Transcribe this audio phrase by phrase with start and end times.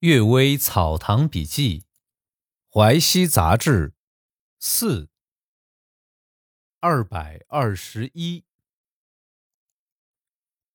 [0.00, 1.84] 阅微草堂笔记，
[2.72, 3.92] 淮西杂志，
[4.58, 5.10] 四
[6.80, 8.46] 二百二十一。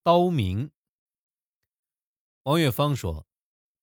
[0.03, 0.69] 刀名。
[2.43, 3.25] 王月芳说，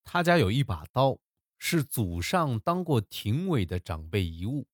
[0.04, 1.18] 他家有一把刀，
[1.58, 4.68] 是祖上当过廷尉的长辈遗物。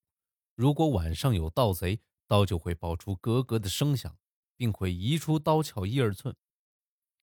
[0.55, 4.19] 如果晚上有盗贼，刀就会爆出咯咯的声响，
[4.55, 6.37] 并会移出刀鞘一二寸。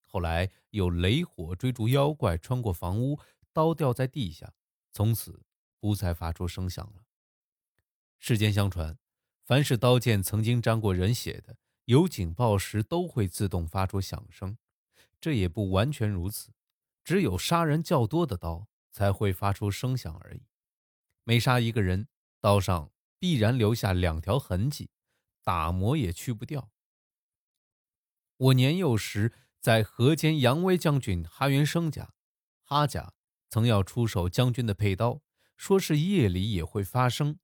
[0.08, 3.20] 后来有雷火追逐妖怪，穿过房屋。
[3.56, 4.54] 刀掉在地下，
[4.92, 5.46] 从此
[5.80, 7.06] 不再发出声响了。
[8.20, 9.00] 世间相传，
[9.46, 11.56] 凡是刀剑曾经沾过人血的，
[11.86, 14.58] 有警报时都会自动发出响声。
[15.22, 16.52] 这也不完全如此，
[17.02, 20.44] 只有杀人较多的刀才会发出声响而已。
[21.24, 22.10] 每杀一个人，
[22.42, 24.90] 刀上必然留下两条痕迹，
[25.46, 26.70] 打磨也去不掉。
[28.36, 32.14] 我年幼时在河间杨威将军哈元生家，
[32.62, 33.14] 哈家。
[33.50, 35.22] 曾要出手将军的佩刀，
[35.56, 37.40] 说是夜里也会发声。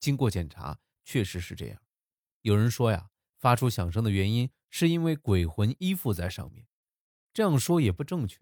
[0.00, 1.80] 经过检查，确实是这样。
[2.42, 6.66] 有人说呀，发出响声的原因是因为鬼魂依附在上面。
[7.32, 8.40] 这样说也不正确。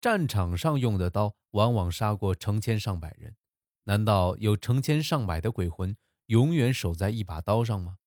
[0.00, 3.36] 战场上用的刀，往往杀过成千上百人。
[3.84, 7.98] 难道有成千上百的鬼魂永远守在一把刀上吗？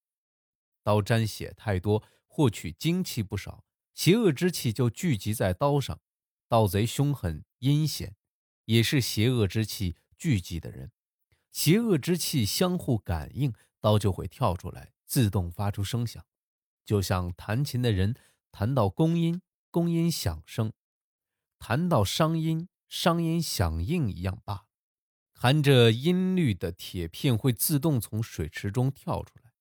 [0.83, 5.99] 刀沾血太多，获取精气不少，邪恶之气就聚集在刀上。
[6.47, 8.15] 盗贼凶狠阴险。
[8.65, 10.91] 也是邪恶之气聚集的人，
[11.51, 16.25] 邪恶之气相互感应，刀就会跳出来，自动发出声响，
[16.85, 18.15] 就像弹琴的人
[18.51, 19.41] 弹到宫音，
[19.71, 20.71] 宫音响声；
[21.57, 24.65] 弹到商音，商音响应一样罢了。
[25.33, 29.51] 含着音律的铁片会自动从水池中跳出来，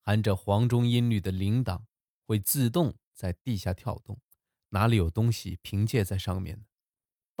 [0.00, 1.82] 含着黄钟音律的铃铛
[2.26, 4.20] 会自动在地下跳动。
[4.68, 6.64] 哪里有东西凭借在上面呢？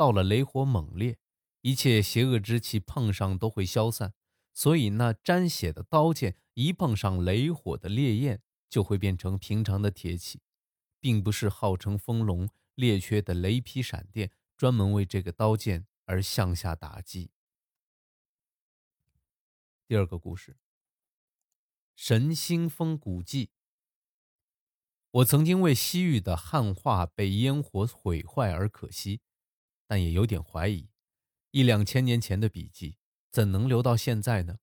[0.02, 1.16] 到了雷火猛烈，
[1.60, 4.14] 一切邪恶之气碰上都会消散，
[4.52, 10.40] 所以那沾血的刀剑一碰上雷火的烈焰，就会变成平常的铁器，
[10.98, 17.30] 并不是号称风龙猎缺的雷劈闪电专门为这个刀剑而向下打击。
[19.86, 20.56] 第二个故事，
[21.94, 23.50] 神兴峰古迹。
[25.12, 29.20] 我曾经为西域的汉化被烟火毁坏而可惜。
[29.92, 30.88] 但也有点怀疑，
[31.50, 32.96] 一两千年前的笔记
[33.30, 34.56] 怎能留到现在呢？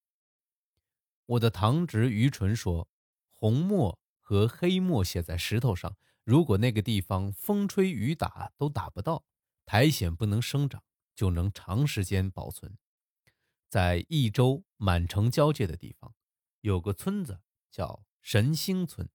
[1.27, 2.89] 我的堂侄于纯说，
[3.35, 9.23] 红墨和黑墨写在石头上，如果那个地方风吹雨打都打不到，
[9.67, 12.75] 苔藓不能生长，就能长时间保存。
[13.69, 16.15] 在益州满城交界的地方，
[16.61, 19.07] 有个村子叫神兴村，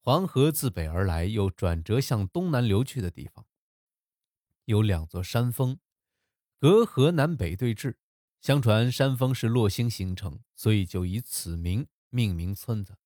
[0.00, 3.44] 黄河自北而来，又转折向东南流去的地方。
[4.66, 5.78] 有两座山峰，
[6.58, 7.96] 隔河南北对峙。
[8.40, 12.98] 相传山峰是落星形成，所以就以此名命名村子。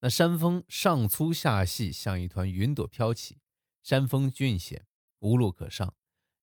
[0.00, 3.38] 那山峰上粗下细，像一团云朵飘起。
[3.82, 4.86] 山峰峻险，
[5.18, 5.94] 无路可上。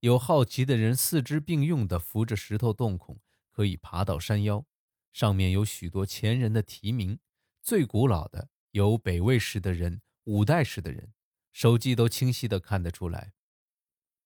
[0.02, 3.20] 有好奇的人四肢并用的扶着石头洞孔，
[3.52, 4.66] 可以爬到山腰。
[5.14, 7.20] 上面有许多前人的题名，
[7.62, 11.14] 最古老的有北魏时的人、五代时的人，
[11.54, 13.32] 手迹都清晰的看得出来。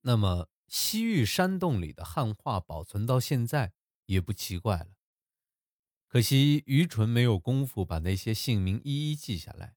[0.02, 3.74] 那么，西域山洞里的汉画保存到现在
[4.06, 4.92] 也不奇怪了。
[6.08, 9.76] 可惜愚蠢没有功夫把那些姓名一一记下来。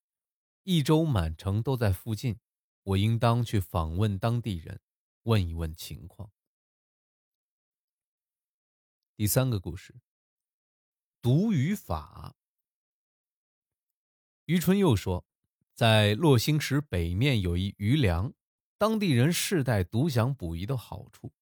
[0.62, 2.38] 益州满城都在附近，
[2.84, 4.80] 我应当去访问当地人，
[5.24, 6.30] 问一问情况。
[9.16, 10.00] 第三个故事，
[11.20, 12.36] 读语法。
[14.44, 15.26] 愚蠢又说，
[15.74, 18.32] 在洛星池北面有一余梁。
[18.82, 21.32] 当地人世代独享捕鱼的好处，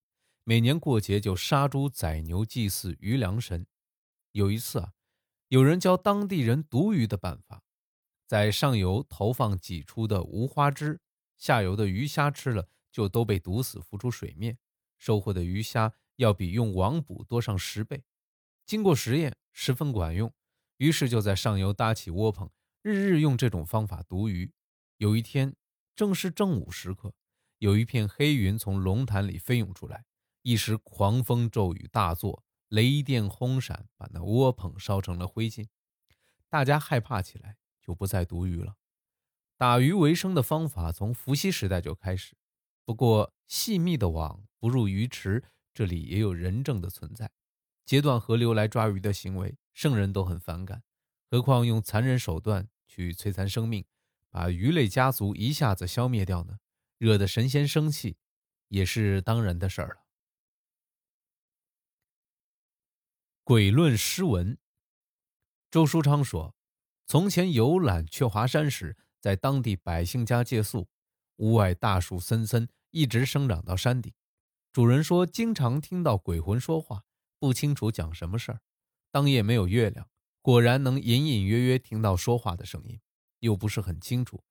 [0.45, 3.67] 每年过节就杀猪宰牛祭祀鱼粮神。
[4.33, 4.93] 有一次啊，
[5.49, 7.63] 有人教当地人毒鱼的办法，
[8.27, 11.01] 在上游投放挤出的无花枝，
[11.39, 14.59] 下游的鱼虾吃了就都被毒死，浮出水面，
[14.99, 18.05] 收获的鱼虾要比用网捕多上十倍。
[18.67, 20.31] 经过实验，十分管用，
[20.77, 22.51] 于是就在上游搭起窝棚，
[22.83, 24.53] 日日用这种方法毒鱼。
[24.99, 25.57] 有一天，
[25.97, 27.15] 正是正午时刻。
[27.61, 30.07] 有一片黑云从龙潭里飞涌出来，
[30.41, 35.69] 一时狂风骤雨大作，雷电轰闪，把那窝棚烧成了灰烬。
[36.49, 38.77] 大家害怕起来，就不再毒鱼了。
[39.59, 42.35] 打鱼为生的方法从伏羲时代就开始，
[42.87, 47.31] 不过细密的网不入鱼池，这里也有人证的存在。
[47.85, 50.83] 截断河流来抓鱼的行为，圣人都很反感，
[51.31, 53.85] 何况用残忍手段去摧残生命，
[54.31, 56.57] 把鱼类家族一下子消灭掉呢？
[57.01, 58.19] 惹得神仙生气，
[58.69, 60.05] 也是当然的事儿了。
[63.43, 64.59] 鬼论诗文。
[65.71, 66.55] 周书昌说，
[67.07, 70.91] 从前游览鹊华山时，在当地百姓家借宿，
[71.37, 74.13] 屋外大树森森，一直生长到山顶。
[74.71, 77.05] 主人说，经常听到鬼魂说话，
[77.39, 78.61] 不清楚讲什么事儿。
[79.11, 80.07] 当夜没有月亮，
[80.43, 83.01] 果然能隐隐约约听到说话的声音，
[83.39, 84.45] 又不是很清楚。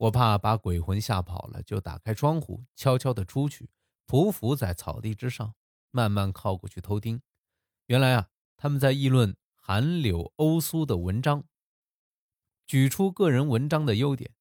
[0.00, 3.68] 我怕把鬼魂吓跑了，就打开窗户，悄悄地出去，
[4.06, 5.54] 匍匐在草地之上，
[5.90, 7.20] 慢慢靠过去偷听。
[7.84, 11.44] 原来啊，他们在议论韩柳欧苏的文章。
[12.66, 14.34] 举出个人文章的优点，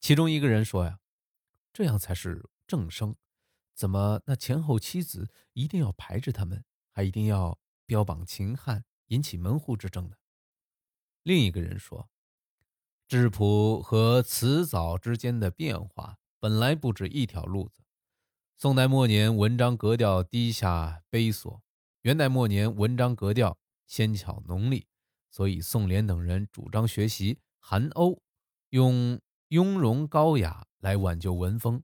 [0.00, 0.98] 其中一个人说：“呀，
[1.72, 3.14] 这样才是正声，
[3.72, 10.16] 怎么那前后妻子一定要排斥他们，还一定要标榜秦汉，引起门户之争呢？”
[11.22, 12.10] 另一个人说
[13.06, 17.82] ：“质朴和辞藻之间的变化本来不止一条路子。
[18.56, 21.60] 宋代末年文章格调低下卑琐，
[22.02, 24.86] 元代末年文章格调纤巧浓丽，
[25.30, 28.20] 所以宋濂等人主张学习。”韩欧
[28.70, 29.18] 用
[29.48, 31.82] 雍容高雅来挽救文风，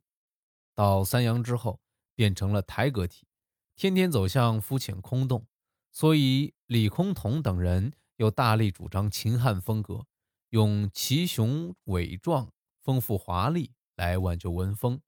[0.74, 1.80] 到三阳之后
[2.14, 3.26] 变成了台阁体，
[3.76, 5.46] 天天走向肤浅空洞。
[5.90, 10.06] 所以李空同等人又大力主张秦汉风格，
[10.50, 12.52] 用奇雄伟壮、
[12.82, 15.00] 丰富华丽来挽救文风。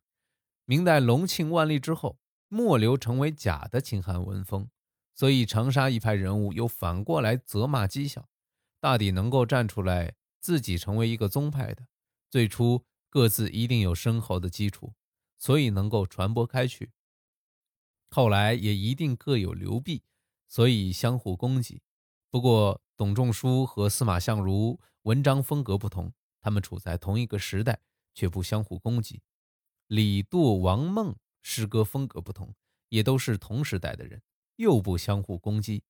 [0.65, 2.19] 明代隆庆万历之后，
[2.49, 4.69] 末流成为假的秦汉文风，
[5.15, 8.29] 所以长沙一派人物又反过来责骂讥笑，
[8.81, 10.15] 大抵能够站出来。
[10.43, 11.87] 自己成为一个宗派的，
[12.29, 14.93] 最初各自一定有深厚的基础，
[15.39, 16.91] 所以能够传播开去。
[18.11, 20.03] 后来也一定各有流弊，
[20.49, 21.81] 所以相互攻击。
[22.29, 27.81] 不过董仲舒和司马相如文章风格不同，他们处在同一个时代，
[28.15, 29.23] 却不相互攻击。
[29.87, 32.55] 李杜、王孟诗歌风格不同，
[32.89, 34.23] 也都是同时代的人，
[34.57, 35.85] 又不相互攻击。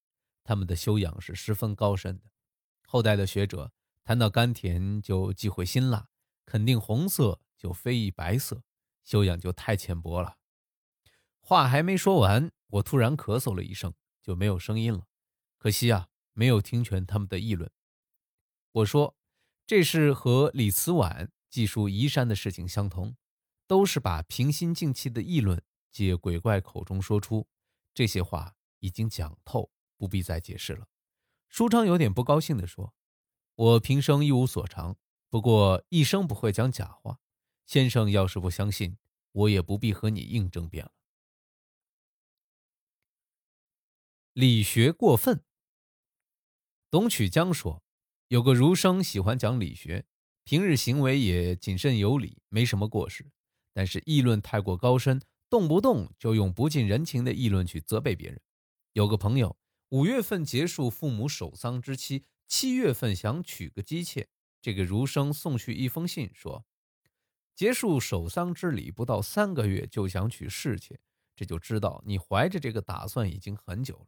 [0.44, 2.24] 他们的修养是十分高深的。
[2.86, 3.72] 后代的学者。
[4.04, 6.08] 谈到甘甜就忌讳辛辣，
[6.44, 8.64] 肯定红色就非议白色，
[9.04, 10.38] 修养就太浅薄了。
[11.38, 15.06] 话还没说完，我突然咳嗽了一声，就没有声音了。
[15.56, 17.70] 可惜啊，没有听全他们的议论。
[18.72, 19.16] 我说，
[19.66, 23.16] 这是和李慈晚记述移山的事情相同，
[23.66, 27.46] 都是把平心静气的议论借鬼怪口中说出。
[27.94, 30.88] 这些话已经讲透，不必再解释了。
[31.48, 32.94] 舒昌有点不高兴地说。
[33.54, 34.96] 我平生一无所长，
[35.28, 37.20] 不过一生不会讲假话。
[37.66, 38.96] 先生要是不相信，
[39.32, 40.92] 我也不必和你硬争辩了。
[44.32, 45.44] 理学过分。
[46.92, 47.82] 董曲江说，
[48.28, 50.04] 有个儒生喜欢讲理学，
[50.44, 53.30] 平日行为也谨慎有礼，没什么过失。
[53.72, 55.18] 但是议论太过高深，
[55.48, 58.38] 动不动就用不近人情的议论去责备别人。
[58.92, 59.56] 有个朋友
[59.88, 62.26] 五月份结束父母守丧之期。
[62.46, 64.28] 七月份想娶个姬妾，
[64.60, 66.66] 这个儒生送去一封信，说
[67.54, 71.00] 结束守丧之礼不到三个月就想娶侍妾，
[71.34, 74.06] 这就知道你怀着这个打算已经很久了。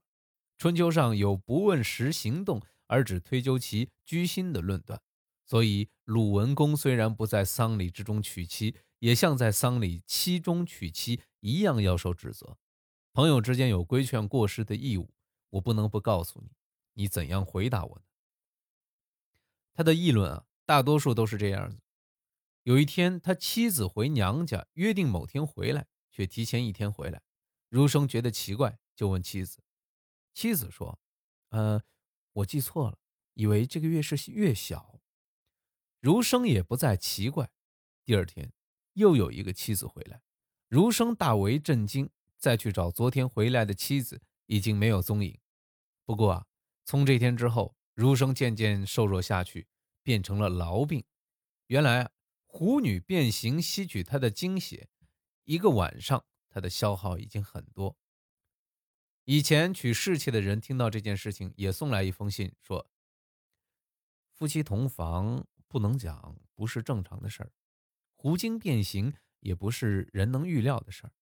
[0.58, 5.00] 春秋上有不问实行动而只推究其居心的论断，
[5.44, 12.58] 所以鲁文公虽然不在丧礼之中娶妻，也像在丧礼期中娶妻一样要受指责。
[13.12, 15.14] 朋友之间有规劝过失的义务，
[15.50, 16.50] 我不能不告诉你，
[16.94, 18.02] 你怎样回答我呢？
[19.72, 21.78] 他的议论啊，大多数都是这样子。
[22.62, 27.22] 有一天，他妻子回娘家，约定某天回来，却提前一天回来。
[27.68, 29.62] 儒生觉得奇怪，就问妻子。
[30.32, 30.98] 妻子说
[31.50, 31.82] ：“呃，
[32.34, 32.98] 我记错了，
[33.32, 35.00] 以为这个月是月小。”
[36.00, 37.50] 儒生也不再奇怪。
[38.04, 38.52] 第二天，
[38.92, 40.22] 又有一个妻子回来，
[40.68, 45.40] 儒生大为震惊，再去找昨天回来的妻子，已经没有踪影。
[46.04, 46.46] 不过啊，
[46.84, 47.74] 从这天之后。
[47.94, 49.68] 儒生渐渐瘦弱下去，
[50.02, 51.04] 变成了痨病。
[51.68, 52.10] 原来啊，
[52.44, 54.88] 狐女变形吸取他的精血，
[55.44, 57.96] 一个晚上他的消耗已经很多。
[59.24, 62.88] 以前娶侍妾的人听到这件事情，也送来一封信，说：
[64.32, 67.50] 夫妻同房不能讲不是正常的事儿，
[68.16, 71.12] 狐精变形也不是人能预料的事儿。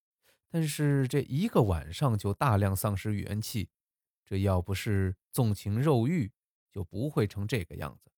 [0.49, 3.71] 但是这一个晚上就大量丧失元气，
[4.25, 6.33] 这要不是纵情肉欲。
[6.73, 8.11] 就不会成这个样子。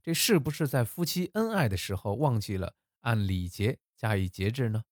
[0.00, 4.84] 这是不是在夫妻恩爱的时候忘记了按礼节加以节制呢？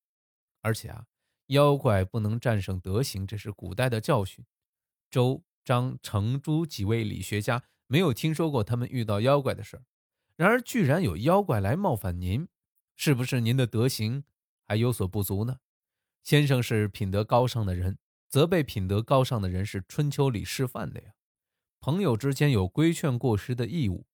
[0.60, 1.06] 而且啊，
[1.46, 4.44] 妖怪不能战胜德行，这是古代的教训。
[5.10, 9.84] 周、张、程、朱几位理学家没有听说过他们遇到妖怪的事儿，
[10.34, 12.48] 然而居然有妖怪来冒犯您，
[12.96, 14.24] 是不是您的德行
[14.64, 15.60] 还有所不足呢？
[16.22, 17.98] 先生是品德高尚的人，
[18.28, 21.14] 责备品德高尚的人是春秋里示范的呀。
[21.78, 24.06] 朋友之间有规劝过失的义务，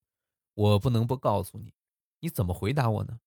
[0.52, 1.72] 我不能不告诉你，
[2.20, 3.20] 你怎么回答我呢？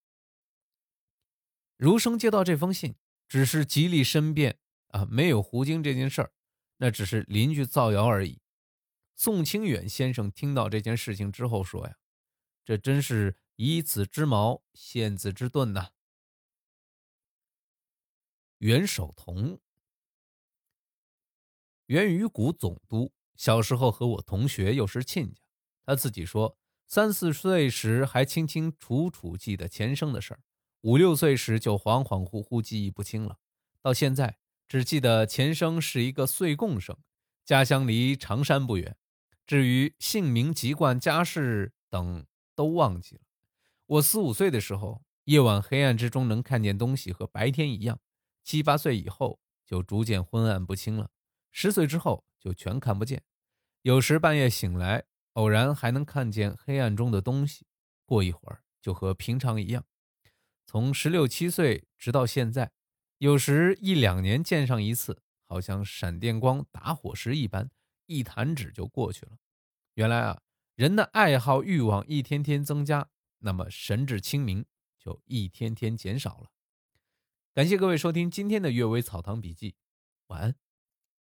[1.78, 2.96] 儒生接到这封信，
[3.28, 6.32] 只是极力申辩啊，没有胡经这件事儿，
[6.78, 8.42] 那只是邻居造谣而已。
[9.16, 11.98] 宋清远先生听到这件事情之后说呀
[12.66, 15.92] ：“这真是以子之矛陷子之盾呐。”
[18.60, 19.60] 袁守同，
[21.86, 25.42] 袁于谷总督，小时候和我同学，又是亲家。
[25.86, 30.40] 他自己说，三四岁时还清清楚楚记得前生的事儿。
[30.86, 33.40] 五六岁时就恍恍惚惚记忆不清了，
[33.82, 34.38] 到现在
[34.68, 36.96] 只记得前生是一个岁贡生，
[37.44, 38.96] 家乡离常山不远。
[39.48, 43.22] 至于姓名、籍贯、家世等都忘记了。
[43.88, 47.98] 我四五岁的时候，夜晚黑暗之中能看见东西和白天一样；
[48.44, 51.08] 七八岁以后就逐渐昏暗不清了；
[51.52, 53.24] 十岁之后就全看不见。
[53.82, 57.66] 有时半夜醒来，偶然还能看见黑暗中的东西，
[58.06, 59.84] 过一会儿就和平常一样。
[60.66, 62.72] 从十六七岁直到现在，
[63.20, 67.70] 有时一两年见上一次，好像闪电光打火石一般，
[68.08, 69.38] 一弹指就过去了。
[69.94, 70.42] 原来啊，
[70.76, 73.08] 人的爱好欲望一天天增加，
[73.40, 74.66] 那么神志清明
[75.00, 76.52] 就一天天减少了。
[77.54, 79.72] 感谢各位收听今天的《阅微草堂笔记》，
[80.28, 80.65] 晚安。